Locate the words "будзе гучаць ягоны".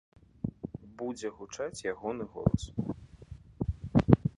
1.01-2.23